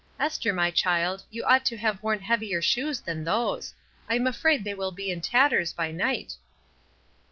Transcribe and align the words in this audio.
Esther, 0.19 0.51
my 0.51 0.71
child, 0.71 1.23
you 1.29 1.43
ought 1.43 1.63
to 1.63 1.77
have 1.77 2.01
worn 2.01 2.17
heavier 2.21 2.59
shoes 2.59 3.01
than 3.01 3.23
those; 3.23 3.71
I 4.09 4.15
am 4.15 4.25
afraid 4.25 4.63
they 4.63 4.73
will 4.73 4.89
be 4.91 5.11
in 5.11 5.21
tatters 5.21 5.73
by 5.73 5.91
night." 5.91 6.35